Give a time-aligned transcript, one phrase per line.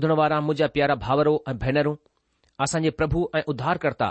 [0.00, 1.94] ॿुधण वारा मुंहिंजा प्यारा भाउरो ऐं भेनरूं
[2.64, 4.06] असांजे प्रभु ऐं उद्धारकर्ता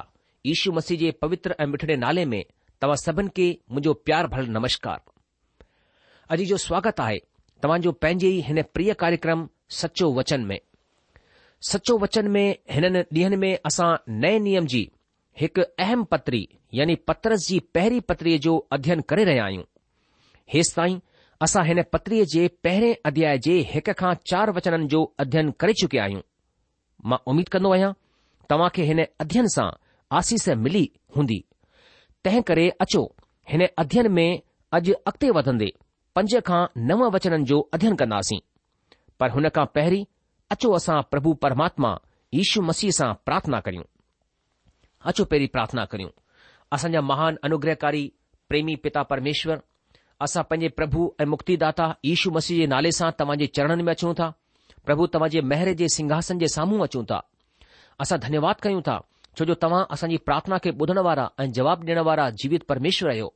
[0.53, 2.43] ईशु मसीह जे पवित्र ऐं मिठड़े नाले में
[2.81, 4.99] तव्हां सभिनि खे मुंहिंजो प्यार भल नमस्कार
[6.35, 7.17] अॼु जो स्वागत आहे
[7.63, 9.47] तव्हांजो पंहिंजे ई हिन प्रिय कार्यक्रम
[9.81, 10.59] सचो वचन में
[11.71, 12.45] सचो वचन में
[12.75, 13.89] हिननि ॾींहनि में असां
[14.25, 14.83] नए नियम जी
[15.41, 16.47] हिकु अहम पत्री
[16.81, 19.65] यानी पत्रस जी पहिरीं पत्रीअ जो अध्ययन करे रहिया आहियूं
[20.53, 20.97] हेसि ताईं
[21.45, 26.03] असां हिन पत्रीअ जे पहिरें अध्याय जे हिक खां चार वचननि जो अध्ययन करे चुकिया
[26.03, 26.21] आहियूं
[27.11, 27.91] मां उमीद कंदो आहियां
[28.49, 29.67] तव्हां खे हिन अध्ययन सां
[30.19, 30.83] आसीस मिली
[31.17, 31.37] हूंदी
[32.23, 33.03] तंहिं करे अचो
[33.51, 34.27] हिन अध्ययन में
[34.79, 35.69] अॼु अॻिते वधंदे
[36.15, 38.39] पंज खां नव वचननि जो अध्ययन कंदासीं
[39.19, 40.03] पर हुन खां पहिरीं
[40.55, 41.97] अचो असां प्रभु परमात्मा
[42.39, 43.85] यु मसीह सां प्रार्थना करियूं
[45.11, 46.11] अचो पहिरीं प्रार्थना करियूं
[46.77, 48.05] असांजा महान अनुग्रहकारी
[48.49, 49.61] प्रेमी पिता परमेश्वर
[50.25, 54.25] असां पंहिंजे प्रभु ऐं मुक्तिदाता यीशु मसीह जे नाले सां तव्हांजे चरणन में अचूं था
[54.87, 57.19] प्रभु तव्हांजे महिर जे सिंघासन जे साम्हूं अचूं था
[58.05, 58.97] असां धन्यवाद कयूं था
[59.37, 63.31] छोजो तव्हां असांजी प्रार्थना खे बुधण वारा ऐं जवाब ॾियण वारा जीवित परमेश्वर आहियो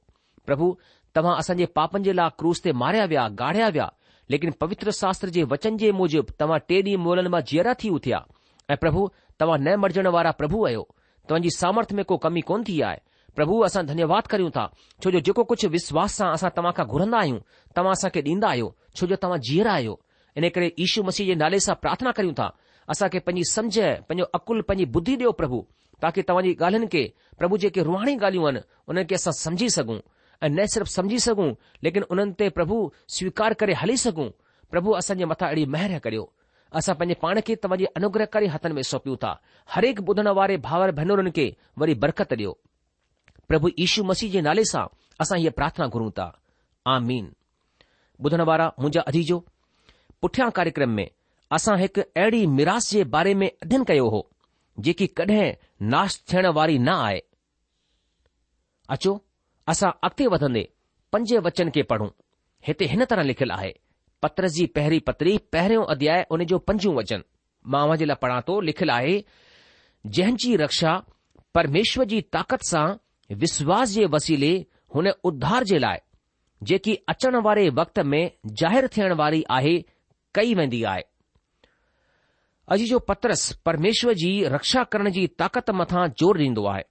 [0.46, 0.68] प्रभु
[1.16, 3.88] तव्हां असांजे पापन जे ला क्रूज़ ते मारिया विया गाढ़या व्या
[4.34, 8.20] लेकिन पवित्र शास्त्र जे वचन जे मूजिबि तव्हां टे डीं मोलन मां जिअरा थी उथिया
[8.74, 9.08] ऐं प्रभु
[9.40, 10.86] तव्हां न मरजण वारा प्रभु आहियो
[11.30, 12.94] तव्हांजी सामर्थ में को कमी कोन थी आ
[13.36, 14.70] પ્રભુ અસં ધન્યવાદ કર્યુ તા
[15.04, 17.42] જો જો કુછ વિશ્વાસસા આસા તમાકા ઘુરં આયું
[17.76, 19.96] તમાસા કે દીંદ આયો છો જો તમા જીરાયો
[20.38, 22.52] ઇને કરે ઈશુ મસીહ નાલેસા પ્રાર્થના કર્યુ તા
[22.92, 23.76] આસા કે પની સમજ
[24.08, 25.60] પન ઉકલ પની બુદ્ધિ દેઓ પ્રભુ
[26.02, 27.04] તાકે તવજી ગાલન કે
[27.40, 29.96] પ્રભુ જે કે રોહાણી ગાલ્યું અન ઉને કે આસા સમજી સગુ
[30.56, 31.48] ને સરફ સમજી સગુ
[31.84, 32.78] લેકિન ઉનતે પ્રભુ
[33.14, 34.26] સ્વીકાર કરે હલી સગુ
[34.72, 36.26] પ્રભુ આસં જે મથા અડી મહેર કર્યો
[36.78, 39.36] આસા પની પાણે કે તવજી અનુગ્રહકારી હતન મે સોપ્યુ તા
[39.74, 41.46] દરેક બુધનાવારે ભાવર ભનરન કે
[41.82, 42.54] વરી બરકત દેઓ
[43.48, 44.88] પ્રભુ ઈસુ મસીજે નાલે સા
[45.20, 46.32] આસા યે પ્રાર્થના કરું તા
[46.92, 47.28] આમીન
[48.22, 49.38] બુધનવારા મુજા અધિજો
[50.22, 51.06] પુઠ્યા કાર્યક્રમ મે
[51.56, 54.22] આસા એક એડી મિરાસ જે બારે મે અધન કયો હો
[54.84, 55.46] જે કી કઢે
[55.92, 57.22] નાશ થણ વારી ના આય
[58.94, 59.14] અચો
[59.68, 60.64] આસા અખે વધને
[61.12, 62.12] પંજે વચન કે પઢું
[62.68, 63.72] હેતે હન તરહ લખલા હે
[64.24, 67.22] પત્રજી પહેરી પતરી પહેરયો અધ્યાય ઉને જો પંજુ વજન
[67.72, 69.16] માવાજી લા પડાતો લખલા હે
[70.16, 70.98] જહેંજી રક્ષા
[71.54, 72.90] પરમેશ્વરજી તાકત સા
[73.32, 74.54] विश्वास जे वसीले
[74.96, 75.98] हुन उद्धार जे लाइ
[76.68, 79.78] जेकी अचण वारे वक़्त में ज़ाहिरु थियण वारी आहे
[80.36, 81.02] कई वेंदी आहे
[82.74, 86.84] अॼु जो पत्रस परमेश्वर जी रक्षा करण जी ताक़त मथां ज़ोर ॾींदो आहे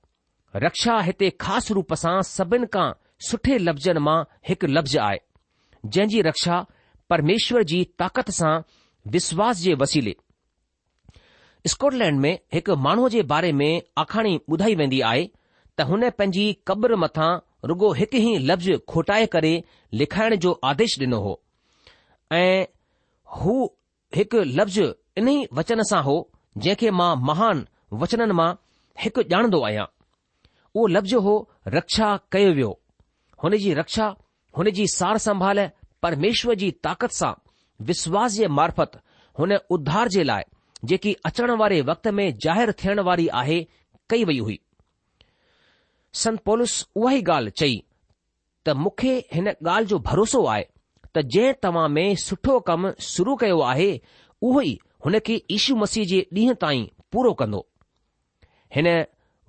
[0.64, 2.90] रक्षा हिते ख़ासि रूप सां सभिनि खां
[3.28, 4.19] सुठे लफ़्ज़नि मां
[4.49, 5.19] हिकु लफ़्ज़ आहे
[5.85, 6.64] जंहिं जी रक्षा
[7.11, 8.55] परमेश्वर जी ताक़त सां
[9.17, 10.14] विश्वास जे वसीले
[11.75, 13.70] स्कॉटलैंड में हिकु माण्हूअ जे बारे में
[14.05, 15.28] आखाणी ॿुधाई वेंदी आहे
[15.79, 17.29] त हुन पंहिंजी कब्र मथां
[17.69, 19.53] रुगो हिकु ई लफ़्ज़ खोटाए करे
[20.01, 21.33] लिखाइण जो आदेश ॾिनो हो
[22.41, 22.65] ऐं
[23.37, 23.55] हू
[24.19, 24.81] हिकु लफ़्ज़
[25.23, 26.17] इन ई वचन सां हो
[26.65, 27.65] जंहिंखे मां महान
[28.03, 28.49] वचननि मां
[29.05, 29.87] हिकु ॼाणंदो आहियां
[30.75, 31.37] उहो लफ़्ज़ हो
[31.77, 32.71] रक्षा कयो वियो
[33.45, 34.09] हुन जी रक्षा
[34.59, 35.61] हुन जी सार संभाल
[36.09, 37.33] परमेश्वर जी ताक़त सां
[37.93, 39.01] विश्वास जे मार्फत
[39.39, 40.45] हुन उद्धार जे लाइ
[40.93, 43.59] जेकी अचण वारे वक़्त में ज़ाहिरु थियण वारी आहे
[44.15, 44.59] कई वई हुई
[46.20, 47.76] संत पोलस उहा ई ॻाल्हि चई
[48.67, 50.64] त मूंखे हिन ॻाल्हि जो भरोसो आहे
[51.14, 53.91] त जंहिं तव्हां में सुठो कमु शुरू कयो आहे
[54.49, 57.61] उहो ई हुन खे ईशू मसीह जे ॾींहं ताईं पूरो कंदो
[58.76, 58.88] हिन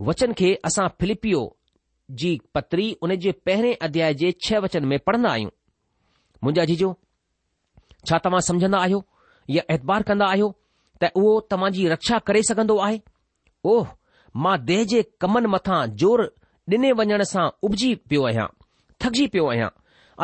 [0.10, 1.42] वचन खे असां फिलिपियो
[2.22, 5.50] जी पत्री उन जे पहिरें अध्याय जे छह वचन में पढ़ंदा आहियूं
[6.44, 6.94] मुंहिंजा जीजो
[8.08, 9.04] छा तव्हां सम्झन्दा आहियो
[9.56, 10.52] या एतबार कंदा आहियो
[11.04, 13.00] त उहो तव्हांजी रक्षा करे सघंदो आहे
[13.76, 13.88] ओह
[14.46, 16.26] मां देह जे कमनि मथां ज़ोरु
[16.70, 18.48] डि॒ने वञण सां उबजी पियो आहियां
[19.04, 19.70] थकजी पियो आहियां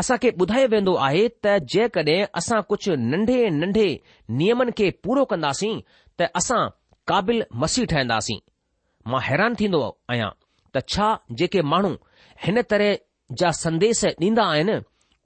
[0.02, 3.88] असां खे ॿुधायो वेंदो आहे त जेकड॒हिं असां कुझु नंढे नंढे
[4.42, 5.74] नियमनि खे पूरो कंदासीं
[6.22, 6.62] त असां
[7.12, 8.40] काबिल मसीह ठहंदासीं
[9.14, 10.30] मां हैरान थींदो आहियां
[10.74, 11.10] त छा
[11.42, 11.92] जेके माण्हू
[12.46, 13.02] हिन तरह
[13.42, 14.76] जा संदेश ॾींदा आहिनि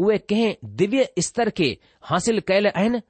[0.06, 1.70] उहे कंहिं दिव्य स्तर खे
[2.12, 3.02] हासिल कयल आहिनि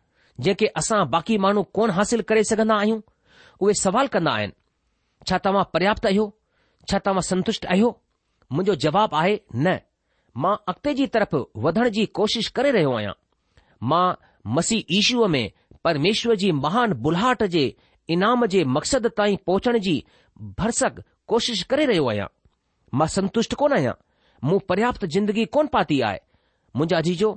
[0.47, 2.99] जेके असां बाक़ी माण्हू कोन हासिल करे सघंदा आहियूं
[3.61, 4.55] उहे सवाल कंदा आहिनि
[5.29, 6.25] छा तव्हां पर्याप्त आहियो
[6.89, 7.89] छा तव्हां संतुष्ट आहियो
[8.51, 9.77] मुंहिंजो जवाबु आहे न
[10.43, 11.35] मां अॻिते जी तरफ़
[11.65, 13.13] वधण जी कोशिशि करे रहियो आहियां
[13.91, 14.03] मां
[14.55, 15.51] मसीह ईशूअ में
[15.83, 17.63] परमेश्वर जी महान बुल्हट जे
[18.15, 19.95] इनाम जे मक़सद ताईं पहुचण जी
[20.59, 21.01] भरसक
[21.33, 22.27] कोशिशि करे रहियो आहियां
[22.97, 23.93] मां संतुष्ट कोन आहियां
[24.47, 26.19] मूं पर्याप्त जिंदगी कोन पाती आहे
[26.75, 27.31] मुंहिंजा जीजो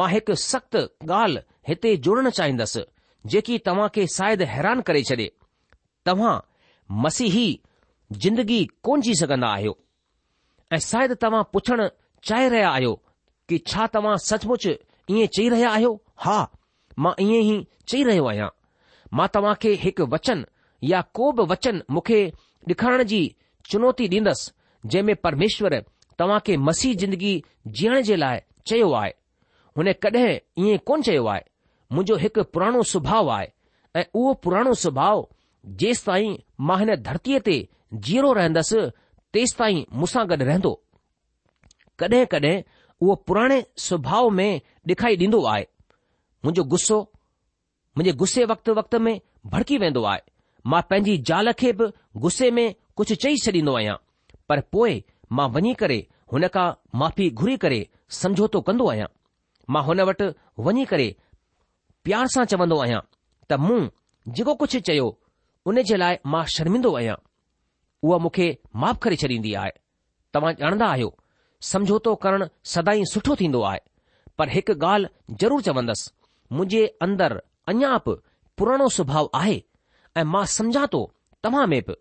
[0.00, 0.76] मां हिकु सख़्त
[1.10, 2.84] ॻाल्हि हिते जोड़न चाहिंदसि
[3.32, 5.26] जेकी तव्हां खे शायदि हैरान करे छॾे
[6.06, 6.38] तव्हां
[7.04, 7.46] मसीही
[8.24, 9.76] जिंदगी कोन जी सघंदा आहियो
[10.72, 11.88] ऐं शायदि तव्हां पुछण
[12.28, 12.94] चाहे रहिया आहियो
[13.48, 15.92] कि छा तव्हां सचमुच ईअं चई रहिया आहियो
[16.24, 16.38] हा
[17.04, 17.54] मां ईअं ई
[17.88, 18.48] चई रहियो आहियां
[19.18, 20.44] मां तव्हां खे हिकु वचन
[20.90, 22.20] या को बि वचन मूंखे
[22.70, 23.20] ॾेखारण जी
[23.70, 24.50] चुनौती ॾींदसि
[24.90, 25.80] जंहिं में परमेश्वरु
[26.18, 27.34] तव्हां खे मसीह जिंदगी
[27.78, 28.38] जीअण जे लाइ
[28.68, 29.12] चयो आहे
[29.76, 30.30] हुन कॾहिं
[30.66, 31.42] ईअं कोन चयो आहे
[31.92, 33.46] मुंहिंजो हिकु पुराणो सुभाउ आहे
[34.00, 35.22] ऐं उहो पुराणो सुभाउ
[35.66, 36.36] जेसि ताईं
[36.66, 37.56] मां हिन धरतीअ ते
[38.06, 38.80] जीरो रहंदसि
[39.36, 40.72] तेसि ताईं मूंसां गॾु रहंदो
[41.98, 42.54] कॾहिं कॾहिं
[43.02, 44.50] उहो पुराणे स्वभाउ में
[44.86, 45.64] डे॒खाई ॾींदो आहे
[46.44, 46.98] मुंहिंजो गुस्सो
[47.96, 49.14] मुंहिंजे गुसे वक़्त वक़्त में
[49.54, 50.20] भड़की वेंदो आहे
[50.70, 51.90] मां पंहिंजी ज़ाल खे बि
[52.26, 52.66] गुस्से में
[52.96, 53.96] कुझु चई छॾींदो आहियां
[54.48, 55.02] पर पोइ
[55.36, 55.98] मां वञी करे
[56.32, 56.66] हुन खां
[56.98, 57.80] माफ़ी घुरी करे
[58.20, 59.08] समझोतो कंदो आहियां
[59.72, 60.28] मां हुन वटि
[60.66, 61.08] वञी करे
[62.04, 63.00] प्यार सां चवंदो आहियां
[63.50, 63.80] त मूं
[64.34, 65.08] जेको कुझु चयो
[65.70, 67.14] उन जे लाइ मां शर्मिंदो आहियां
[68.08, 68.46] उहा मूंखे
[68.84, 69.70] माफ़ करे छॾींदी आहे
[70.34, 71.12] तव्हां ॼाणंदा आहियो
[71.72, 73.80] समझौतो करणु सदाई सुठो थींदो आहे
[74.38, 76.10] पर हिकु ॻाल्हि ज़रूरु चवंदसि
[76.56, 77.32] मुंहिंजे अंदर
[77.72, 78.14] अञा बि
[78.58, 79.58] पुराणो स्वभाउ आहे
[80.20, 81.02] ऐं मां समझां थो
[81.44, 81.94] तव्हां में बि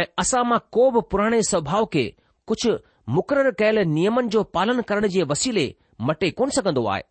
[0.00, 2.04] ऐं असां मां को बि पुराणे स्वभाउ खे
[2.52, 2.72] कुझु
[3.16, 5.66] मुक़ररु कयल नियमनि जो पालन करण जे वसीले
[6.08, 7.02] मटे कोन सघंदो आहे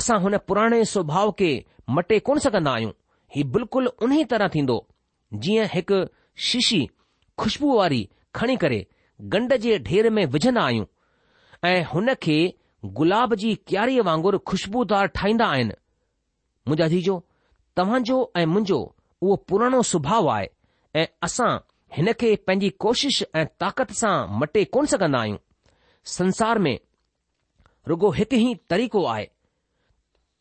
[0.00, 1.52] असां हुन पुराणे स्वभाव खे
[1.98, 2.92] मटे कोन सघंदा आहियूं
[3.36, 3.90] हीउ बिल्कुलु
[4.20, 4.78] ई तरह थींदो
[5.34, 5.98] जीअं हिकु
[6.46, 6.86] शीशी
[7.38, 8.86] खुशबू वारी खणी करे
[9.32, 10.84] गंड जे ढेर में विझंदा आहियूं
[11.68, 12.36] ऐं हुन खे
[12.98, 15.74] गुलाब जी क्यारीअ वांगुरु खुशबूदार ठाहींदा आहिनि
[16.68, 17.16] मुंहिंजा जीजो
[17.76, 18.78] तव्हांजो ऐं मुंहिंजो
[19.22, 20.48] उहो पुराणो सुभाउ आहे
[21.00, 21.50] ऐं असां
[21.96, 25.38] हिन खे पंहिंजी कोशिश ऐं ताक़त सां मटे कोन सघंदा आहियूं
[26.18, 26.76] संसार में
[27.88, 29.24] रुगो हिकु ई तरीक़ो आहे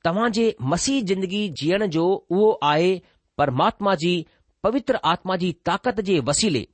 [0.05, 2.89] तव्हां जे मसीह जिंदगी जीअण जो उहो आहे
[3.37, 4.13] परमात्मा जी
[4.63, 6.67] पवित्र आत्मा जी ताक़त जे वसीले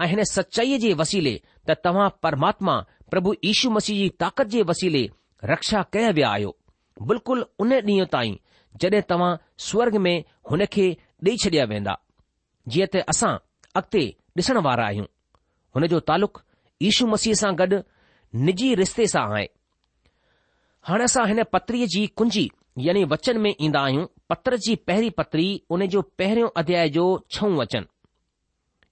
[0.00, 1.34] ऐं हिन सचाईअ जे वसीले
[1.70, 2.74] त तव्हां परमात्मा
[3.10, 5.02] प्रभु यीशू मसीह जी ताक़त जे वसीले
[5.50, 6.54] रक्षा कयां विया आहियो
[7.10, 8.34] बिल्कुलु उन ॾींहुं ताईं
[8.82, 9.32] जॾहिं तव्हां
[9.68, 10.16] स्वर्ग में
[10.50, 10.86] हुन खे
[11.28, 11.96] ॾेई छॾिया वेंदा
[12.72, 13.32] जीअं त असां
[13.80, 14.04] अॻिते
[14.40, 15.06] ॾिसण वारा आहियूं
[15.76, 16.42] हुन जो तालुक़
[16.86, 17.80] यीशू मसीह सां गॾु
[18.48, 19.46] निजी रिश्ते सां आहे
[20.90, 22.48] हाणे असां हिन पत्रीअ जी कुंजी
[22.88, 25.44] यानी वचन में ईंदा आहियूं पत्र जी पहिरीं पत्री
[25.76, 27.86] उन जो पहिरियों अध्याय जो छह वचन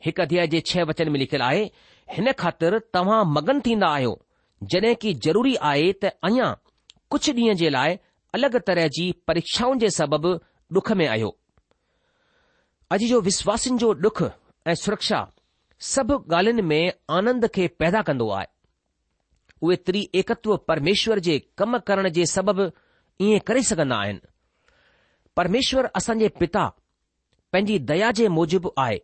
[0.05, 1.65] हिकु अध्याय जे छह वचन में लिखियलु आहे
[2.13, 4.17] हिन ख़ातिर तव्हां मगन थींदा आहियो
[4.73, 6.49] जड॒हिं की ज़रूरी आहे त अञा
[7.15, 7.97] कुझु ॾींहं जे लाइ
[8.39, 10.33] अलॻि तरह जी परीक्षाउनि जे सबबि
[10.79, 11.29] डुख में आहियो
[12.97, 15.19] अॼु जो विश्वासनि जो डुख ऐं सुरक्षा
[15.91, 16.81] सभु ॻाल्हियुनि में
[17.19, 18.47] आनंद खे पैदा कंदो आहे
[19.63, 22.67] उहे त्रि एकत्व परमेश्वर जे कम करण जे सबबि
[23.29, 24.21] ईअं करे सघंदा आहिनि
[25.37, 26.69] परमेश्वर असांजे पिता
[27.53, 28.99] पंहिंजी दया जे मूजिब आहे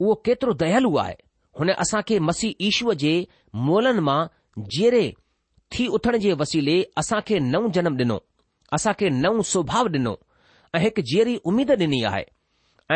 [0.00, 1.14] उहो केतिरो दयालु आहे
[1.58, 3.12] हुन असां खे मसीह ईश्व जे
[3.68, 4.24] मोलन मां
[4.74, 5.00] जीअ
[5.74, 8.18] थी उथण जे वसीले असां खे नओं जनम ॾिनो
[8.78, 10.14] असां खे नओं स्वभाउ ॾिनो
[10.74, 12.24] ऐं हिकु जीअं उमेद ॾिनी आहे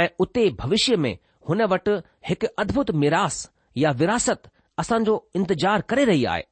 [0.01, 1.15] ऐं उते भविष्य में
[1.49, 1.95] हुन वटि
[2.29, 3.39] हिकु अद्भुत मिरास
[3.85, 4.47] या विरासत
[4.83, 6.43] असांजो इंतज़ारु करे रही आहे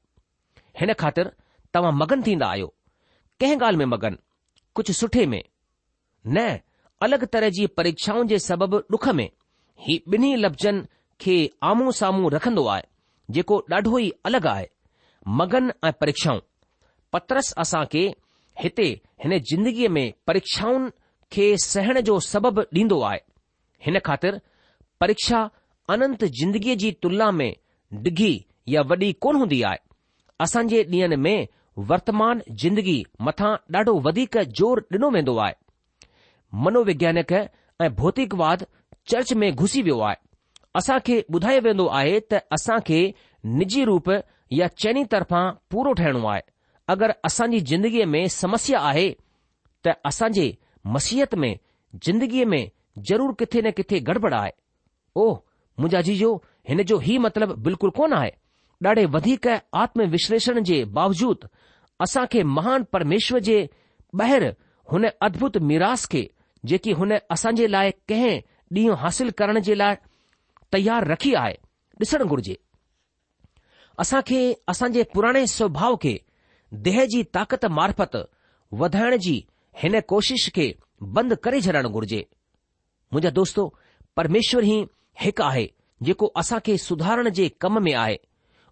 [0.81, 1.29] हिन ख़ातिर
[1.75, 2.67] तव्हां मगन थींदा आहियो
[3.41, 4.15] कंहिं ॻाल्हि में मगन
[4.79, 5.41] कुझु सुठे में
[6.37, 6.47] न
[7.05, 9.29] अलॻि तरह जी परीक्षाउनि जे सबबु ॾुख में
[9.85, 10.83] ही ॿिन्ही लफ़्ज़नि
[11.21, 11.35] खे
[11.71, 12.83] आम्हूं साम्हूं रखंदो आहे
[13.37, 14.67] जेको ॾाढो ई अलॻि आहे
[15.41, 16.41] मगन ऐं परीक्षाऊं
[17.13, 17.53] पत्रस
[17.93, 18.03] खे
[18.63, 18.87] हिते
[19.25, 20.91] हिन जिंदगीअ में परीक्षाउनि
[21.37, 23.21] खे सहण जो सबबु ॾींदो आहे
[23.87, 24.41] हिन ख़ातिर
[25.01, 25.41] परीक्षा
[25.97, 27.51] अनंत जिंदगीअ जी तुलना में
[28.09, 28.33] डिघी
[28.75, 29.79] या वॾी कोन हूंदी आहे
[30.47, 31.37] असांजे ॾींहनि में
[31.93, 35.55] वर्तमान जिंदगी मथां ॾाढो वधीक ज़ोर ॾिनो वेंदो आहे
[36.55, 38.65] मनोविज्ञानिक ऐं भौतिकवाद
[39.11, 40.17] चर्च में घुसी वियो आहे
[40.77, 43.01] असां खे ॿुधायो वेंदो आहे त असां खे
[43.59, 44.09] निजी रूप
[44.59, 46.41] या चइनी तरफ़ां पूरो ठहिणो आहे
[46.93, 49.11] अगरि असांजी जिंदगीअ में समस्या आहे
[49.87, 50.51] त असांजे
[50.95, 51.55] मसीहत में
[52.05, 52.67] जिंदगीअ में
[53.09, 54.51] ज़रूरु किथे न किथे गड़बड़ आहे
[55.23, 55.35] ओह
[55.81, 56.33] मुंहिंजा जीजो
[56.69, 58.31] हिन जो ई मतिलब बिल्कुलु कोन आहे
[58.87, 59.47] ॾाढे वधीक
[59.83, 61.47] आत्मविश्लेषण जे बावजूदि
[62.05, 63.59] असां खे महान परमेश्वर जे
[64.21, 64.51] ॿाहिरि
[64.93, 66.27] हुन अद्भुत मीरास खे
[66.71, 68.39] जेकी हुन असां जे लाइ कंहिं
[68.77, 69.95] ॾींहुं हासिल करण जे लाइ
[70.75, 71.55] तयार रखी आहे
[72.01, 72.55] ॾिसण घुर्जे
[74.03, 74.41] असां खे
[74.73, 76.17] असां जे पुराणे स्वभाव खे
[76.89, 78.17] देह जी ताक़त मार्फत
[78.81, 79.37] वधाइण जी
[79.83, 80.73] हिन कोशिश खे
[81.19, 82.25] बंदि करे छॾणु घुर्जे
[83.13, 83.63] मुंहिंजा दोस्तो
[84.17, 84.77] परमेश्वर ई
[85.23, 85.67] हिकु आहे
[86.07, 88.17] जेको असां खे सुधारण जे कम में आहे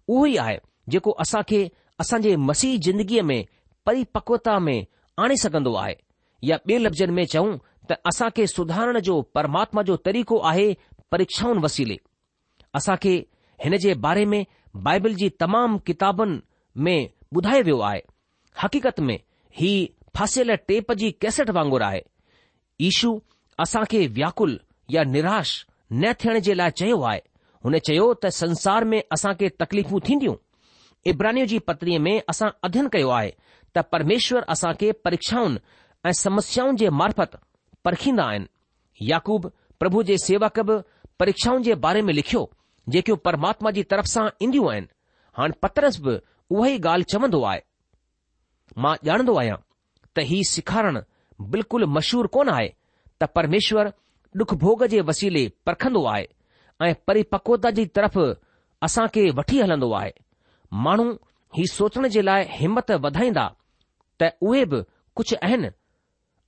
[0.07, 0.57] उहो ई आहे
[0.91, 1.61] जेको असां खे
[1.99, 3.43] असां जे मसीह ज़िंदगीअ में
[3.85, 4.79] परिपक्वता में
[5.23, 5.95] आणे सघंदो आहे
[6.47, 7.57] या ॿिए लफ़्ज़नि में चऊं
[7.89, 10.67] त असां खे सुधारण जो परमात्मा जो तरीक़ो आहे
[11.11, 11.95] परीक्षाउनि वसीले
[12.79, 13.13] असां खे
[13.63, 14.41] हिन जे बारे में
[14.87, 16.39] बाइबल जी तमामु किताबनि
[16.85, 18.01] में ॿुधायो वियो आहे
[18.63, 19.17] हक़ीक़त में
[19.59, 19.71] ही
[20.17, 22.01] फासियल टेप जी कैसेट वांगुरु आहे
[22.89, 23.11] ईशू
[23.63, 24.53] असां खे व्याकुल
[24.95, 25.51] या निराश
[25.99, 27.19] न थियण जे लाइ चयो आहे
[27.65, 30.35] हुन चयो त संसार में असां खे तकलीफ़ूं थींदियूं
[31.13, 33.31] इब्रानी जी पत्रीअ में असां अध्ययन कयो आहे
[33.75, 35.59] त परमेश्वर असां खे परीक्षाउनि
[36.05, 37.35] ऐं समस्याउनि जे मार्फत
[37.87, 38.47] परखींदा आहिनि
[39.09, 39.43] याकूब
[39.79, 40.77] प्रभु जे सेवक बि
[41.19, 42.41] परीक्षाउनि जे बारे में लिखियो
[42.95, 44.87] जेकियूं परमात्मा जी तरफ़ सां ईंदियूं आहिनि
[45.37, 46.17] हाणे पतरस बि
[46.51, 47.61] उहा ई ॻाल्हि चवंदो आहे
[48.83, 49.57] मां ॼाणंदो आहियां
[50.15, 51.01] त हीउ सिखारणु
[51.53, 52.67] बिल्कुलु मशहूर कोन आहे
[53.21, 53.91] त परमेश्वर
[54.39, 56.27] डुख भोग जे वसीले परखंदो आहे
[56.85, 58.19] ऐं परिपक्वता जी तरफ़
[58.87, 60.11] असां खे वठी हलंदो आहे
[60.85, 61.07] माण्हू
[61.57, 63.47] हीउ सोचण जे लाइ हिमत वधाईंदा
[64.19, 64.83] त उहे बि
[65.17, 65.69] कुझु आहिनि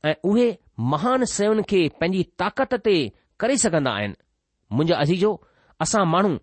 [0.10, 0.50] ऐं उहे
[0.88, 2.94] महान शयुनि खे पंहिंजी ताक़त ते
[3.40, 4.14] करे सघंदा आहिनि
[4.74, 5.32] मुंहिंजा अजीजो
[5.86, 6.38] असां माण्हू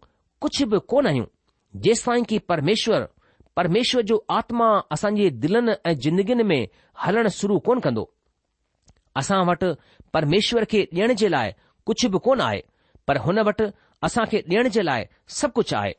[0.44, 1.26] कुझु बि कोन आहियूं
[1.86, 3.06] जेसि ताईं की परमेश्वर
[3.56, 4.66] परमेश्वर जो आत्मा
[4.96, 6.60] असांजे दिलनि ऐं जिंदगीनि में
[7.04, 8.04] हलणु शुरू कोन कंदो
[9.20, 9.70] असां वटि
[10.14, 11.52] परमेश्वर खे ॾियण जे लाइ
[11.86, 12.60] कुझु बि कोन आहे
[13.08, 13.70] पर हुन वटि
[14.08, 15.04] असां खे ॾियण जे लाइ
[15.38, 15.92] सभु कुझु आहे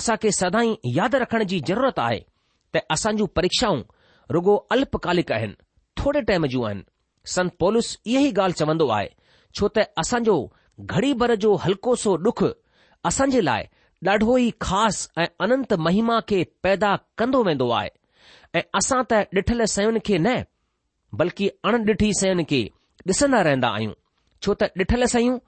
[0.00, 2.18] असां खे सदाई यादि रखण जी ज़रूरत आहे
[2.74, 3.80] त असां जूं परीक्षाऊं
[4.38, 5.58] रुगो अल्पकालिक आहिनि
[6.00, 6.84] थोरे टाइम जूं आहिनि
[7.34, 9.08] संत पोलुस इहे ई ॻाल्हि चवंदो आहे
[9.58, 10.34] छो त असांजो
[10.94, 12.42] घड़ी भर जो हल्को सो ॾुख
[13.10, 13.64] असां जे लाइ
[14.08, 16.90] ॾाढो ई ख़ासि ऐं अनंत महिमा खे पैदा
[17.22, 17.90] कंदो वेंदो आहे
[18.54, 20.36] ऐं असां त ॾिठल सयुनि खे न
[21.22, 22.62] बल्कि अणॾिठी सयुनि खे
[23.12, 23.92] ॾिसंदा रहंदा आहियूं
[24.44, 25.38] छो त ॾिठल सयूं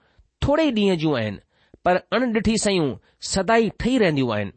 [0.47, 1.41] थोरे ॾींहं जूं आहिनि
[1.87, 2.89] पर अण ॾिठी सयूं
[3.33, 4.57] सदा ठही रहंदियूं आहिनि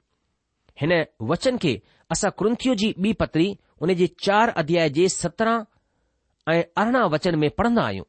[0.84, 0.92] हिन
[1.34, 1.78] वचन खे
[2.18, 3.50] असां क्रंथियू जी ॿी पतरी
[3.86, 5.63] उन जे चार अध्याय जे सत्रहं
[6.50, 8.03] ऐं अरिड़हं वचन में पढ़ंदा आहियूं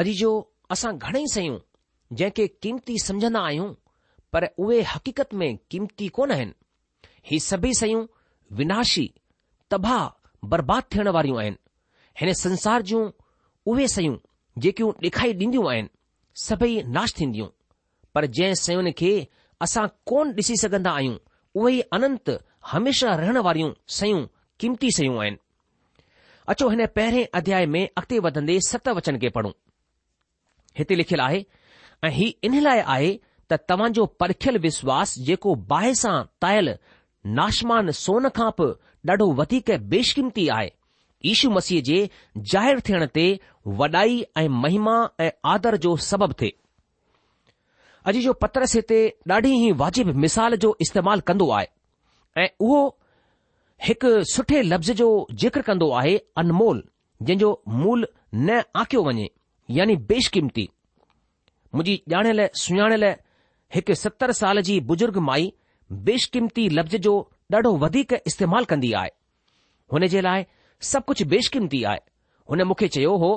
[0.00, 0.30] अॼु जो
[0.76, 1.58] असां घणेई शयूं
[2.16, 3.72] जंहिंखे कीमती समझंदा आहियूं
[4.32, 6.52] पर उहे हक़ीक़त में क़ीमती कोन आहिनि
[7.30, 8.06] ही सभई सयूं
[8.56, 9.06] विनाशी
[9.70, 10.06] तबाह
[10.54, 11.56] बर्बाद थियण वारियूं आहिनि
[12.20, 13.04] हिन संसार जूं
[13.72, 14.16] उहे सयूं
[14.66, 15.88] जेकियूं ॾेखारी ॾींदियूं आहिनि
[16.46, 17.48] सभई नाश थींदियूं
[18.14, 19.12] पर जंहिं शयुनि खे
[19.66, 21.16] असां कोन ॾिसी सघंदा आहियूं
[21.60, 22.38] उहे ई अनंत
[22.72, 24.20] हमेशा रहण वारियूं सयूं
[24.60, 25.38] क़ीमती सयूं आहिनि
[26.52, 29.52] अचो हिन पहिरें अध्याय में अॻिते वधंदे सत वचन खे पढ़ूं
[30.78, 31.44] हिते लिखियलु आहे
[32.04, 33.12] ऐं ही इन लाइ आहे
[33.52, 36.74] त तव्हांजो परखियल विश्वास जेको बाहि सां तायल
[37.40, 38.68] नाशमान सोन खां बि
[39.10, 40.70] ॾाढो वधीक बेशकीमती आहे
[41.30, 41.98] ईशू मसीह जे
[42.52, 43.24] ज़ाहिरु थियण ते
[43.80, 46.52] वॾाई ऐं महिमा ऐं आदर जो सबबु थिए
[48.08, 49.00] अॼु जो पत्रस हिते
[49.36, 52.80] ॾाढी ई वाजिब मिसाल जो इस्तेमालु कंदो आहे ऐं उहो
[53.84, 55.06] हिकु सुठे लफ़्ज़ जो
[55.40, 56.12] ज़िक्र कंदो आहे
[56.42, 56.78] अनमोल
[57.22, 57.48] जंहिंजो
[57.78, 59.26] मूल न आकियो वञे
[59.78, 60.64] यानी बेशकीमती
[61.74, 63.04] मुंहिंजी ॼाणियल सुञाणियल
[63.74, 65.52] हिकु सतरि साल जी बुजुर्ग माई
[66.08, 67.12] बेशकीमती लफ़्ज़ जो
[67.54, 69.10] ॾाढो वधीक इस्तेमालु कंदी आहे
[69.92, 70.44] हुन जे लाइ
[70.92, 72.00] सभु कुझु बेशकीमती आहे
[72.50, 73.32] हुन मूंखे चयो हो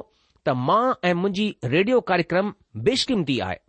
[0.47, 2.53] त मां ऐं मुंहिंजी रेडियो कार्यक्रम
[2.87, 3.59] बेशकीमती आहे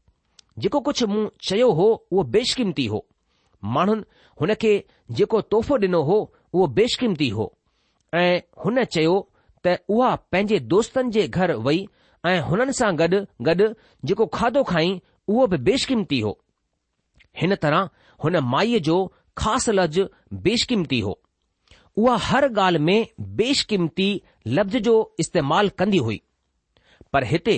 [0.67, 3.07] जेको कुझु मूं चयो हो उहो बेशकीमती हो
[3.75, 4.03] माण्हुनि
[4.41, 4.77] हुन खे
[5.19, 6.19] जेको तोहफ़ो ॾिनो हो
[6.55, 7.53] उहो बेशकीमती हो
[8.15, 9.17] ऐं हुन चयो
[9.67, 11.81] त उहा पंहिंजे दोस्तनि जे घर वई
[12.27, 13.69] ऐं हुननि सां गॾु गॾु
[14.09, 16.38] जेको खाधो खाई उहो बि बेशकीमती हो
[17.41, 17.88] हिन तरह
[18.25, 18.97] हुन माईअ जो
[19.38, 21.19] ख़ासि लफ़्ज़ बेशकीमती हो
[21.99, 23.09] उहा हर ॻाल्हि में
[23.41, 24.09] बेशकीमती
[24.57, 26.21] लफ़्ज़ जो इस्तेमालु कंदी हुई
[27.12, 27.57] पर हिते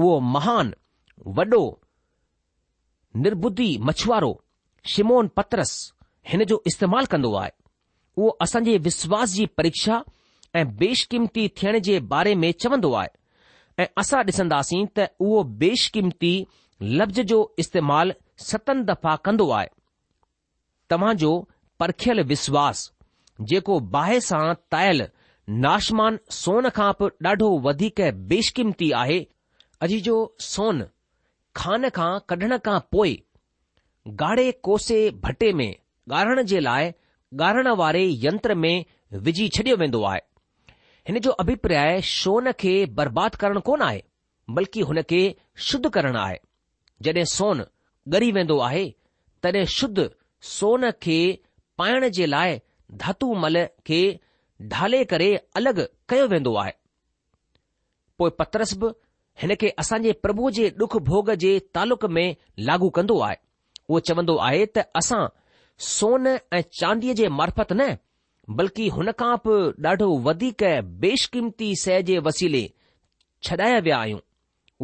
[0.00, 0.74] उहो महान
[1.38, 1.62] वॾो
[3.24, 4.32] निर्बुद्धी मछुआरो
[4.94, 5.70] शिमोन पत्रस
[6.28, 7.50] हिन जो इस्तेमालु कंदो आहे
[8.18, 10.00] उहो असांजे विश्वास जी परीक्षा
[10.58, 16.32] ऐं बेशकीमती थियण जे बारे में चवंदो आहे ऐं असां ॾिसंदासीं त उहो बेशकीमती
[16.98, 18.12] लफ़्ज़ जो इस्तेमालु
[18.48, 19.68] सतनि दफ़ा कंदो आहे
[20.90, 21.32] तव्हां जो
[21.82, 22.82] परखियल विश्वास
[23.52, 25.06] जेको बाहि सां तयल
[25.66, 28.00] नाशमान सोन खां बि ॾाढो वधीक
[28.32, 29.20] बेशकीमती आहे
[29.86, 30.16] अॼु जो
[30.50, 30.82] सोन
[31.62, 33.14] खान खां कढण खां पोइ
[34.08, 35.74] गाढ़े कोसे भटे में
[36.14, 36.92] ॻारण जे लाइ
[37.42, 38.84] ॻारण वारे यंत्र में
[39.22, 40.20] विझी छडि॒यो वेंदो आहे
[41.08, 44.02] हिन जो अभिप्राय सोन खे बर्बाद करणु कोन आहे
[44.56, 45.22] बल्कि हुन खे
[45.68, 46.38] शुद्ध करणु आहे
[47.02, 47.62] जड॒हिं सोन
[48.14, 48.84] ॻरी वेंदो आहे
[49.42, 50.08] तॾहिं शुद्ध
[50.50, 51.18] सोन खे
[51.78, 52.58] पाइण जे लाइ
[53.02, 53.98] धातू मल खे
[54.74, 56.72] ढाले करे अलॻि कयो वेंदो आहे
[58.18, 58.92] पोइ बि
[59.42, 62.28] हिन खे असांजे प्रभु जे डुख भोग जे तालुक़ में
[62.70, 63.44] लागू कंदो आहे
[63.90, 65.20] उहो चवंदो आहे त असां
[65.88, 67.94] सोन ऐं चांदीअ जे मार्फत न
[68.60, 69.56] बल्कि हुन खां बि
[69.88, 70.64] ॾाढो वधीक
[71.04, 72.64] बेशकीमती सह जे वसीले
[73.48, 74.20] छॾाया विया आहियूं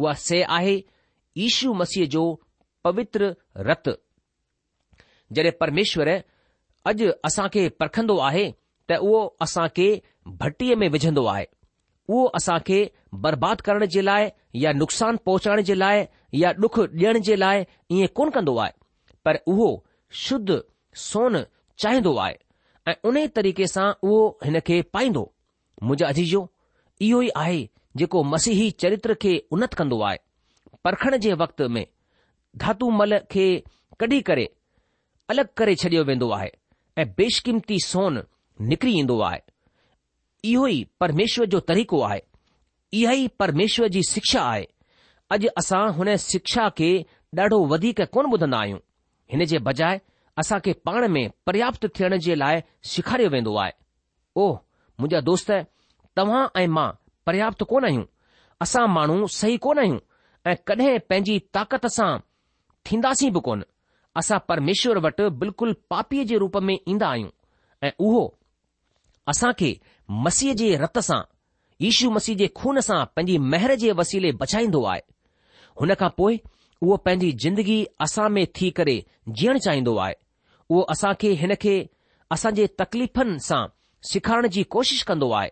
[0.01, 0.75] उहा सह आहे
[1.47, 2.23] ईशू मसीह जो
[2.87, 3.29] पवित्र
[3.69, 3.89] रत
[5.37, 6.09] जॾहिं परमेश्वर
[6.91, 8.45] अॼु असां खे परखंदो आहे
[8.91, 9.87] त उहो असां खे
[10.43, 11.45] भटीअ में विझंदो आहे
[12.09, 12.79] उहो असां खे
[13.25, 14.29] बर्बाद करण जे लाइ
[14.63, 16.05] या नुक़सान पहुचाइण जे लाइ
[16.43, 18.81] या डुख ॾियण जे लाइ ईअं कोन कंदो आहे
[19.25, 19.67] पर उहो
[20.25, 20.61] शुद्ध
[21.03, 21.43] सोन
[21.83, 22.37] चाहींदो आहे
[22.91, 25.31] ऐं उन तरीक़े सां उहो हिन खे पाईंदो
[25.83, 26.47] मुंहिंजो अजीजो
[27.07, 27.61] इहो ई आहे
[28.01, 30.17] जेको मसीही चरित्र खे उन्नत कंदो आहे
[30.83, 31.85] परखण जे वक़्त में
[32.63, 33.45] धातुमल खे
[33.99, 34.45] कढी करे
[35.29, 36.51] अलगि॒ करे छडि॒यो वेंदो आहे
[37.01, 38.23] ऐं बेशकीमती सोन
[38.71, 39.39] निकिरी ईंदो आहे
[40.51, 42.21] इहो ई परमेश्वर जो तरीक़ो आहे
[43.01, 44.67] इहो ई परमेश्वर जी शिक्षा आहे
[45.35, 46.89] अॼु असां हुन शिक्षा खे
[47.37, 48.79] ॾाढो वधीक कोन ॿुधंदा आहियूं
[49.33, 49.99] हिन जे बजाए
[50.41, 53.71] असां खे पाण में पर्याप्त थियण जे लाइ सेखारियो वेंदो आहे
[54.43, 55.51] ओ मुंहिंजा दोस्त
[56.17, 56.89] तव्हां ऐं मां
[57.25, 58.03] पर्याप्त कोन आहियूं
[58.65, 59.97] असां माण्हू सही कोन आहियूं
[60.51, 62.11] ऐं कॾहिं पंहिंजी ताक़त सां
[62.89, 63.63] थींदासीं बि कोन
[64.21, 67.29] असां परमेश्वर वटि बिल्कुलु पापीअ जे रूप में ईंदा आहियूं
[67.83, 68.23] ऐं उहो
[69.35, 69.71] असां खे
[70.27, 71.21] मसीह जे रत सां
[71.91, 75.01] ईशू मसीह जे खून सां पंहिंजी महिर जे वसीले बचाईंदो आहे
[75.81, 76.39] हुन खां पोइ
[76.83, 78.95] उहो पंहिंजी जिंदगी असां में थी करे
[79.39, 80.15] जीअण चाहींदो आहे
[80.69, 81.75] उहो असां खे हिन खे
[82.35, 83.61] असां जे तकलीफ़ुनि सां
[84.09, 85.49] सिखारण जी कोशिशि कंदो आहे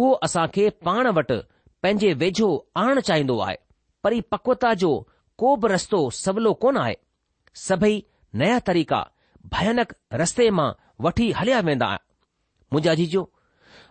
[0.00, 1.36] उहो असां खे पाण वटि
[1.82, 2.48] पंहिंजे वेझो
[2.82, 3.56] आणणु चाहींदो आहे
[4.08, 4.90] परिपक्वता जो
[5.42, 6.94] को बि रस्तो सवलो कोन आहे
[7.68, 7.94] सभई
[8.42, 9.02] नया तरीक़ा
[9.54, 10.70] भयानक रस्ते मां
[11.06, 11.92] वठी हलिया वेंदा
[12.72, 13.26] मुंहिंजा जीजो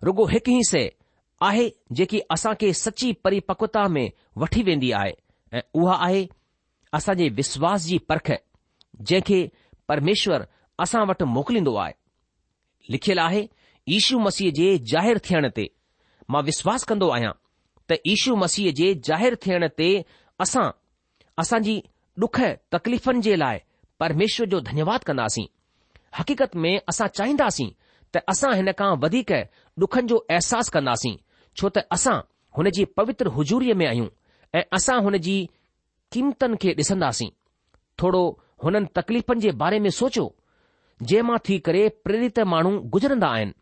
[0.09, 0.85] रुगो हिकु ई शइ
[1.51, 1.67] आहे
[2.01, 4.07] जेकी असां खे सची परिपक्वता में
[4.45, 5.13] वठी वेंदी आहे
[5.55, 6.25] ऐं उहा आहे
[6.95, 8.31] असां जे विश्वास जी परख
[9.09, 9.39] जंहिंखे
[9.91, 10.43] परमेश्वर
[10.83, 11.93] असां वटि मोकिलींदो आहे
[12.95, 13.41] लिखियलु आहे
[13.95, 15.65] ईशू मसीह जे ज़ाहिरु थियण ते
[16.33, 17.33] मां विश्वास कंदो आहियां
[17.89, 19.89] त ईशू मसीह जे ज़ाहिरु थियण ते
[20.45, 20.67] असां
[21.43, 21.75] असांजी
[22.23, 22.39] डुख
[22.75, 23.57] तकलीफ़ुनि जे लाइ
[24.03, 25.45] परमेश्वर जो धन्यवाद कंदासीं
[26.19, 27.69] हक़ीक़त में असां चाहींदासीं
[28.15, 29.31] त असां हिन खां वधीक
[29.83, 31.15] डुखनि जो अहसासु कंदासीं
[31.61, 32.17] छो त असां
[32.59, 34.09] हुन जी पवित्र हुजूरीअ में आहियूं
[34.59, 35.35] ऐं असां हुन जी
[36.15, 37.29] क़ीमतनि खे ॾिसंदासीं
[38.01, 38.23] थोरो
[38.63, 40.25] हुननि तकलीफ़ुनि जे बारे में सोचियो
[41.09, 43.53] जंहिं मां थी करे प्रेरित माण्हू गुज़रंदा आहिनि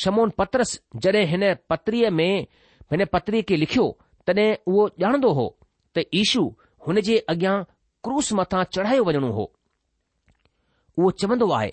[0.00, 0.70] शमोन पत्रस
[1.04, 2.46] जॾहिं हिन पत्रीअ में
[2.92, 3.86] हिन पत्रीअ खे लिखियो
[4.26, 5.46] तॾहिं उहो ॼाणंदो हो
[5.96, 6.44] त ईशू
[6.86, 7.54] हुन जे अॻियां
[8.06, 9.44] क्रूस मथां चढ़ायो वञणो हो
[10.98, 11.70] उहो चवंदो आहे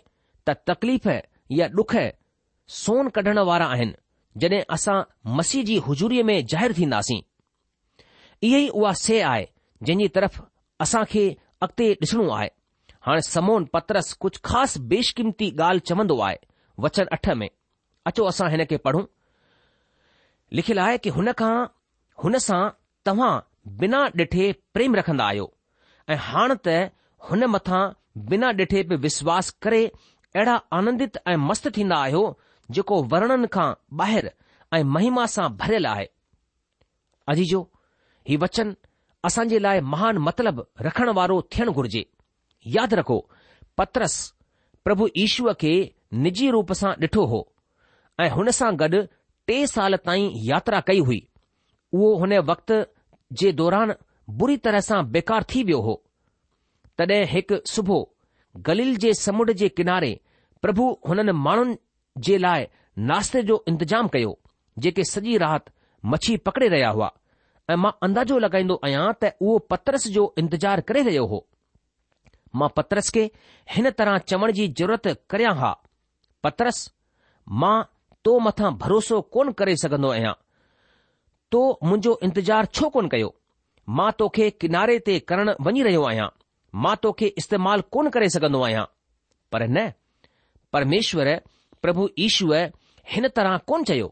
[0.47, 1.07] त तकलीफ़
[1.59, 1.95] या डुख
[2.81, 3.99] सोन कढण वारा आहिनि
[4.41, 4.97] जॾहिं असां
[5.39, 7.21] मसीह जी हुजूरीअ में ज़ाहिरु थींदासीं
[8.47, 9.45] इहे ई उहा से आहे
[9.87, 10.39] जंहिंजी तरफ़
[10.83, 11.23] असां खे
[11.65, 12.47] अॻिते ॾिसणो आहे
[13.07, 16.37] हाणे समोन पत्रस कुझु ख़ासि बेशकीमती ॻाल्हि चवंदो आहे
[16.85, 17.47] वचन अठ में
[18.09, 19.03] अचो असां हिन खे पढ़ूं
[20.59, 21.53] लिखियलु आहे कि हुन खां
[22.23, 22.61] हुन सां
[23.09, 23.33] तव्हां
[23.83, 25.47] बिना ॾिठे प्रेम रखंदा आहियो
[26.13, 26.75] ऐं हाणे त
[27.29, 27.81] हुन मथां
[28.29, 32.23] बिना ॾिठे बि विश्वास करे अहिड़ा आनंदित ऐं मस्त थींदा आहियो
[32.77, 33.69] जेको वर्णन खां
[34.03, 34.31] ॿाहिरि
[34.77, 36.07] ऐं महिमा सां भरियलु आहे
[37.33, 37.61] अजीजो
[38.29, 38.73] हीउ वचन
[39.27, 42.01] असां जे लाइ महान मतिलब रखण वारो थियणु घुर्जे
[42.75, 43.17] यादि रखो
[43.77, 44.13] पत्रस
[44.83, 45.71] प्रभु ईश्व खे
[46.27, 47.41] निजी रूप सां ॾिठो हो
[48.25, 49.01] ऐं हुन सां गॾु
[49.49, 51.19] टे साल ताईं यात्रा कई हुई
[51.97, 52.71] उहो हुन वक़्त
[53.41, 53.93] जे दौरान
[54.39, 55.95] बुरी तरह सां बेकार थी वियो हो
[56.97, 58.09] तॾहिं हिकु सुबुह
[58.69, 60.13] गलील जे समुंड जे किनारे
[60.61, 61.75] प्रभु हुननि माण्हुनि
[62.27, 62.65] जे लाइ
[63.11, 64.37] नाश्ते जो इंतजाम कयो
[64.87, 65.71] जेके सॼी राति
[66.15, 67.09] मछी पकड़े रहिया हुआ
[67.69, 71.39] ऐं मां अंदाज़ो लॻाईंदो आहियां त उहो पतरस जो इंतज़ारु करे रहियो हो
[72.61, 73.25] मां पतरस खे
[73.73, 75.69] हिन तरह चवण जी ज़रूरत करियां हा
[76.47, 76.79] पतरस
[77.63, 77.75] मां
[78.27, 80.33] तो मथां भरोसो कोन करे सघंदो आहियां
[81.53, 83.29] तो मुंहिंजो इंतज़ारु छो कोन कयो
[83.99, 86.27] मां तोखे किनारे ते करण वञी रहियो आहियां
[86.87, 88.85] मां तोखे इस्तेमाल कोन करे सघंदो आहियां
[89.53, 89.89] पर न
[90.77, 91.35] परमेश्वर
[91.85, 92.71] प्रभु ईश्वर
[93.13, 94.09] हिन तरह कोन चयो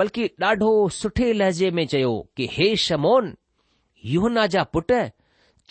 [0.00, 3.26] बल्कि ॾाढो सुठे लहज़े में चयो कि हेमोन
[4.12, 5.00] यूहन्ना जा पुटु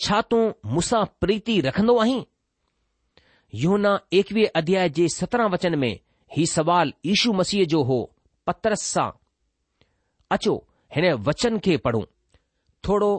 [0.04, 0.42] छा तूं
[0.74, 2.22] मुसां प्रीती रखंदो आहीं
[3.62, 5.92] यूहना एकवीह अध्याय जे सत्रहं वचन में
[6.36, 7.98] हीउ सवालु ईशू मसीह जो हो
[8.46, 9.10] पतरस सां
[10.36, 10.54] अचो
[10.96, 12.02] हिन वचन खे पढ़ूं
[12.88, 13.10] थोरो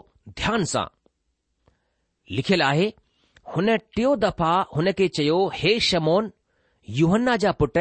[0.41, 0.85] ध्यानु सां
[2.35, 2.87] लिखियलु आहे
[3.55, 6.31] हुन टियों दफ़ा हुन खे चयो हेमोन
[7.01, 7.77] यूहन्ना जा पुट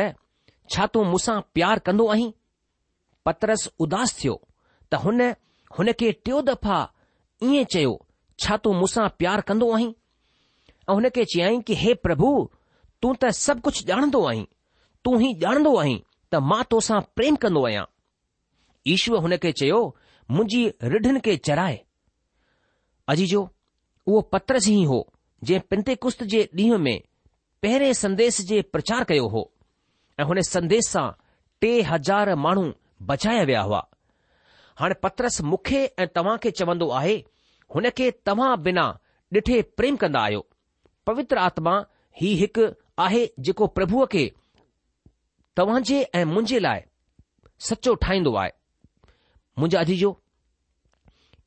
[0.74, 2.32] छा तूं मूसां प्यार कंदो आहीं
[3.26, 4.34] पतरस उदास थियो
[4.90, 5.20] त हुन
[5.78, 6.78] हुन खे टियों दफ़ा
[7.48, 7.92] ईअं चयो
[8.42, 12.30] छा तूं मूंसां प्यार कंदो आहीं ऐं हुन खे चयाईं कि हे प्रभु
[13.02, 14.44] तूं त सभु कुझु ॼाणंदो आहीं
[15.04, 15.98] तू ई ॼाणंदो आहीं
[16.32, 17.84] त मां तोसां प्रेम कंदो आहियां
[18.96, 19.80] ईश्वर हुन खे चयो
[20.36, 20.62] मुंहिंजी
[20.94, 21.78] रिढनि खे चढ़ाए
[23.14, 23.42] अजीजो
[24.06, 25.00] उहो पतरस ई हो
[25.46, 26.96] जंहिं पिंते कुश्त जे ॾींहं में
[27.62, 29.42] पहिरें संदेश जे प्रचार कयो हो
[30.20, 31.08] ऐं हुन संदेस सां
[31.62, 32.64] टे हज़ार माण्हू
[33.08, 33.82] बचाया विया हुआ
[34.78, 37.16] हाणे पत्रस मूंखे ऐं तव्हां खे चवंदो आहे
[37.74, 38.84] हुन खे तव्हां बिना
[39.34, 40.40] ॾिठे प्रेम कंदा आहियो
[41.06, 41.74] पवित्र आत्मा
[42.20, 42.64] ही हिकु
[43.04, 44.24] आहे जेको प्रभुअ खे
[45.56, 46.80] तव्हां जे ऐं मुंहिंजे लाइ
[47.68, 48.50] सचो ठाहींदो आहे
[49.58, 50.10] मुंहिंजा अधीजो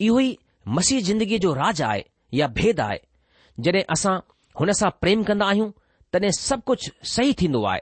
[0.07, 0.31] इहो ई
[0.77, 2.01] मसीह ज़िंदगीअ जो राज आहे
[2.39, 2.97] या भेद आहे
[3.67, 4.17] जॾहिं असां
[4.59, 5.69] हुन सां प्रेम कंदा आहियूं
[6.13, 7.81] तॾहिं सभु कुझु सही थींदो आहे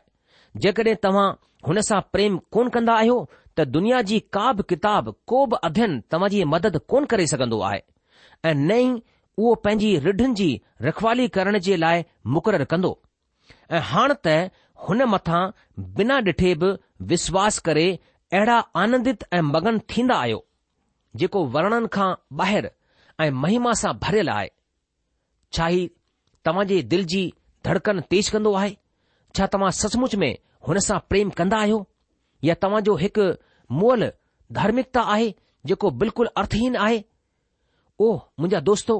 [0.65, 1.27] जेकॾहिं तव्हां
[1.67, 3.17] हुन सां प्रेम कोन कंदा आहियो
[3.57, 7.59] त दुनिया जी का बि किताब को बि अध्ययन तव्हां जी मदद कोन करे सघंदो
[7.69, 7.81] आहे
[8.45, 8.87] ऐं न ई
[9.37, 10.47] उहो पंहिंजी रिढनि जी
[10.87, 12.03] रखवाली करण जे लाइ
[12.37, 12.91] मुक़ररु कंदो
[13.71, 14.51] ऐं हाणे त
[14.87, 15.41] हुन मथां
[15.99, 16.71] बिना ॾिठे बि
[17.13, 20.41] विश्वास करे अहिड़ा आनंदित ऐं मगन थींदा आहियो
[21.23, 22.09] जेको वर्णन खां
[22.41, 22.73] ॿाहिरि
[23.23, 24.49] ऐं महिमा सां भरियलु आहे
[25.57, 25.85] छा ही
[26.45, 27.23] तव्हां जे दिलि जी
[27.69, 28.75] धड़कन तेज कंदो आहे
[29.37, 30.31] छा तव्हां सचमुच में
[30.67, 31.85] हुन सां प्रेम कंदा आहियो
[32.47, 33.25] या तव्हां जो हिकु
[33.79, 34.03] मोल
[34.57, 35.33] धार्मिकता आहे
[35.69, 36.97] जेको बिल्कुलु अर्थहीन आहे
[37.99, 38.95] ओ मुंहिंजा दोस्तो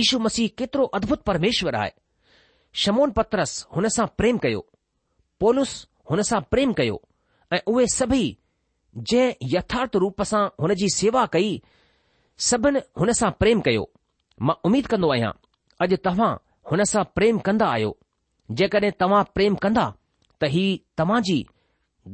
[0.00, 1.90] ईशू मसीह केतिरो अद्भुत परमेश्वर आहे
[2.82, 4.60] शमोन पत्रस हुन सां प्रेम कयो
[5.40, 5.72] पोलुस
[6.10, 7.00] हुन सां प्रेम कयो
[7.56, 8.24] ऐं उहे सभई
[9.10, 11.50] जंहिं यथार्थ रूप सां हुन जी सेवा कई
[12.48, 13.88] सभिनि हुन सां प्रेम कयो
[14.48, 15.32] मां उमीद कंदो आहियां
[15.86, 16.30] अॼु तव्हां
[16.70, 17.96] हुन सां प्रेम कंदा आहियो
[18.60, 19.86] जेकॾहिं तव्हां प्रेम कंदा
[20.42, 20.64] त ही
[21.00, 21.36] तव्हां जी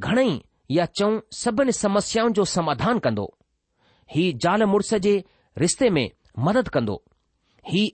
[0.07, 0.33] घणेई
[0.75, 3.33] या चऊं सभिनी समस्याउनि जो समाधान कंदो
[4.15, 5.13] ही ज़ाल मुड़ुस जे
[5.59, 6.11] रिश्ते में
[6.47, 7.03] मदद कंदो
[7.71, 7.87] ही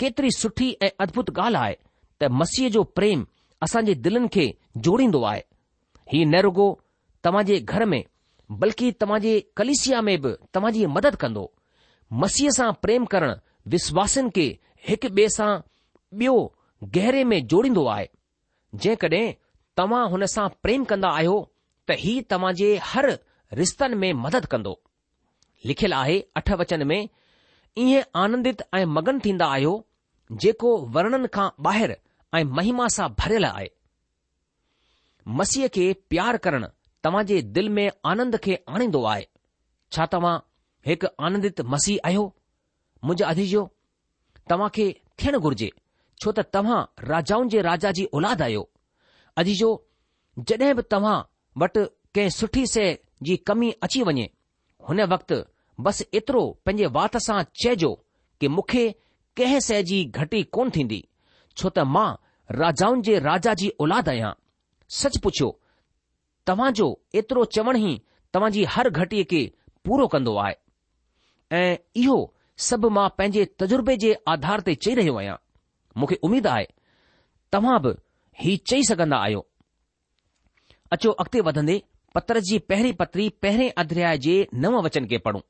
[0.00, 1.76] केतिरी सुठी ऐं अद्भुत ॻाल्हि आहे
[2.20, 3.26] त मसीह जो प्रेम
[3.62, 4.46] असां जे दिलनि खे
[4.86, 5.42] जोड़ींदो आहे
[6.12, 6.66] ही न रुगो
[7.24, 8.02] तव्हां जे घर में
[8.62, 11.44] बल्कि तव्हां जे कलिसिया में बि तव्हां जी मदद कंदो
[12.22, 13.34] मसीह सां प्रेम करणु
[13.76, 14.46] विश्वासनि खे
[14.88, 15.50] हिकु ॿिए सां
[16.24, 16.34] ॿियो
[16.96, 18.08] गहरे में जोड़ींदो आहे
[18.86, 19.32] जेकॾहिं
[19.76, 21.36] तव्हां हुन सां प्रेम कंदा आहियो
[21.88, 23.08] त ही तव्हां जे हर
[23.58, 24.70] रिश्तनि में मदद कंदो
[25.70, 26.98] लिखियलु आहे अठ वचन में
[27.78, 29.72] ईअं आनंदित ऐं मगन थींदा आहियो
[30.44, 31.94] जेको वर्णन खां ॿाहिरि
[32.38, 33.68] ऐं महिमा सां भरियलु आहे
[35.40, 39.26] मसीह खे प्यार करणु जे दिल में आनंद खे आणींदो आहे
[39.94, 40.36] छा तव्हां
[40.90, 42.22] हिकु आनंदित मसीह आहियो
[43.04, 43.62] मुंहिंजा अधीजो
[44.50, 44.86] तव्हां खे
[45.22, 45.70] थियणु घुर्जे
[46.22, 46.80] छो त तव्हां
[47.12, 48.62] राजाउनि जे राजा जी औलाद आहियो
[49.42, 49.70] अजीजो
[50.50, 51.16] जॾहिं बि तव्हां
[51.58, 51.80] वटि
[52.14, 52.86] कंहिं सुठी शइ
[53.26, 54.28] जी कमी अची वञे
[54.88, 55.36] हुन वक़्ति
[55.86, 57.92] बस एतिरो पंहिंजे वात सां चइजो
[58.40, 58.84] कि मूंखे
[59.38, 61.00] कंहिं शइ जी घटी कोन थींदी
[61.58, 62.06] छो त मां
[62.62, 64.32] राजाउनि जे राजा जी औलाद आहियां
[65.02, 65.48] सच पुछियो
[66.46, 66.88] तव्हांजो
[67.20, 67.94] एतिरो चवण ई
[68.34, 69.42] तव्हां जी हर घटीअ खे
[69.88, 70.54] पूरो कन्दो आहे
[71.62, 72.18] ऐं इहो
[72.68, 75.36] सभु मां पंहिंजे तजुर्बे जे आधार ते चई रहियो आहियां
[76.02, 76.66] मूंखे उमेद आहे
[77.56, 77.94] तव्हां बि
[78.44, 79.46] हीउ चई सघन्दा आहियो
[80.94, 81.74] अचो अॻिते वधंदे
[82.14, 85.40] पत्र जी पहिरीं पत्री पहिरें अध्याय जे नव वचन खे पढ़ूं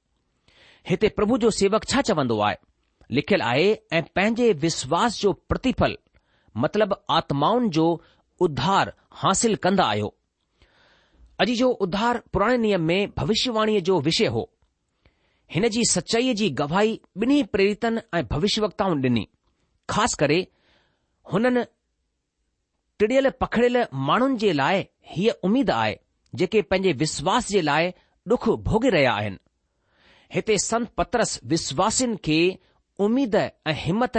[0.91, 2.57] हिते प्रभु जो सेवक छा चवंदो आहे
[3.19, 3.67] लिखयलु आहे
[3.99, 5.97] ऐं पंहिंजे विश्वास जो प्रतिफल
[6.65, 7.85] मतिलब आत्माउनि जो
[8.47, 10.09] उधार हासिल कंदा आहियो
[11.45, 14.45] अॼु जो उधार पुराणे नियम में भविष्यवाणीअ जो विषय हो
[15.57, 19.27] हिन जी सचाईअ जी गवाही ॿिन्ही प्रेरितन ऐं भविष्य डि॒नी
[19.95, 20.41] ख़ासि करे
[21.33, 21.63] हुननि
[22.99, 25.97] टिड़ियल पखड़ियल माण्हुनि जे लाइ हीअ उमीद आहे
[26.41, 27.91] जेके पंहिंजे विश्वास जे लाइ
[28.29, 29.39] डुख भोगे॒ रहिया आहिनि
[30.35, 32.37] हिते संत पत्रस विश्वासिन खे
[33.07, 34.17] उमीद ऐं हिमत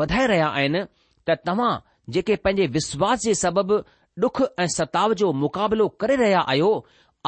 [0.00, 0.82] वधाए रहिया आहिनि
[1.28, 1.70] त तव्हां
[2.16, 3.80] जेके पंहिंजे विश्वास जे सबबि
[4.24, 6.70] डुख ऐं सताव जो मुक़ाबिलो करे रहिया आहियो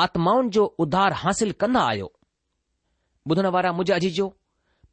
[0.05, 2.11] आत्माउनि जो उधार हासिल कंदा आहियो
[3.31, 4.27] ॿुधण वारा मुंहिंजो अजीजो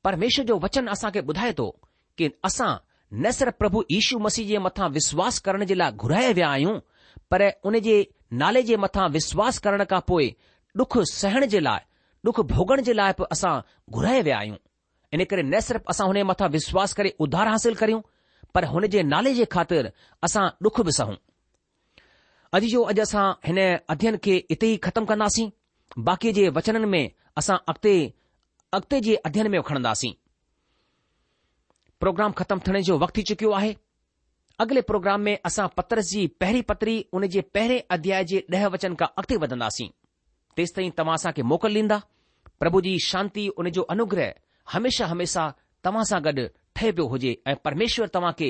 [0.03, 1.67] परमेश्वर जो वचन असां खे ॿुधाए थो
[2.17, 2.75] की असां
[3.13, 6.79] न सिर्फ़ु प्रभु यीशू मसीह जे मथां विश्वास करण जे लाइ घुराए विया आहियूं
[7.31, 7.93] पर उन जे
[8.41, 10.33] नाले जे मथां विश्वास करण खां पोइ
[10.77, 11.79] डुख सहण जे लाइ
[12.25, 13.59] डुख भोगण जे लाइ बि असां
[13.93, 14.57] घुराए विया आहियूं
[15.13, 18.01] इन करे न सिर्फ़ु असां हुन जे मथां विश्वास करे उधार हासिल करियूं
[18.55, 19.91] पर हुन जे नाले जे ख़ातिर
[20.29, 21.15] असां डुख बि सहूं
[22.57, 23.59] अॼु जो अॼु असां हिन
[23.95, 25.49] अध्ययन खे इते ई ख़तमु कंदासीं
[26.11, 27.03] बाक़ी जे वचननि में
[27.43, 27.95] असां अॻिते
[28.79, 30.13] अॻिते जे अध्ययन में खणंदासीं
[32.03, 33.75] प्रोग्राम ख़तमु थियण जो वक़्तु थी चुकियो आहे
[34.63, 38.95] अॻिले प्रोग्राम में असां पतरस जी पहिरीं पतरी उन जे पहिरें अध्याय जे ॾह वचन
[39.01, 39.87] खां अॻिते वधंदासीं
[40.57, 41.97] तेसि ताईं तव्हां असांखे मोकल ॾींदा
[42.63, 44.33] प्रभु जी शांती उन जो अनुग्रह
[44.75, 45.49] हमेशा हमेशा
[45.89, 48.49] तव्हां सां गॾु ठहे पियो हुजे ऐं परमेश्वर तव्हां खे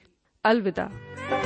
[0.45, 1.40] अलविदा